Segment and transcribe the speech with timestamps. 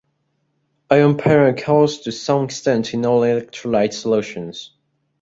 [0.89, 4.71] Ion pairing occurs to some extent in all electrolyte solutions.